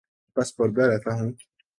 پس 0.37 0.47
پردہ 0.57 0.81
رہتا 0.81 1.11
ہوں 1.13 1.31